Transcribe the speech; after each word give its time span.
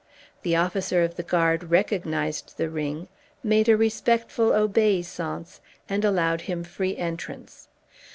The 0.41 0.55
officer 0.55 1.03
of 1.03 1.15
the 1.15 1.21
guard 1.21 1.65
recognized 1.65 2.57
the 2.57 2.71
ring, 2.71 3.07
made 3.43 3.69
a 3.69 3.77
respectful 3.77 4.51
obeisance, 4.51 5.61
and 5.87 6.03
allowed 6.03 6.41
him 6.41 6.63
free 6.63 6.97
entrance. 6.97 7.67